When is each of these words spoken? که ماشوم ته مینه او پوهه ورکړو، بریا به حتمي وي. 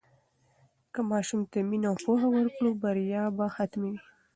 که 0.93 0.99
ماشوم 1.11 1.41
ته 1.51 1.59
مینه 1.69 1.87
او 1.91 1.95
پوهه 2.05 2.27
ورکړو، 2.31 2.69
بریا 2.81 3.23
به 3.37 3.45
حتمي 3.55 3.89
وي. 3.93 4.01